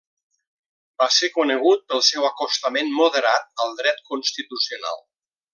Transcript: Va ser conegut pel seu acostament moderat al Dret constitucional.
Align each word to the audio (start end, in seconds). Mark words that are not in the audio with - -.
Va 1.01 1.07
ser 1.17 1.29
conegut 1.35 1.83
pel 1.93 2.01
seu 2.09 2.25
acostament 2.31 2.91
moderat 2.97 3.65
al 3.67 3.79
Dret 3.83 4.05
constitucional. 4.13 4.99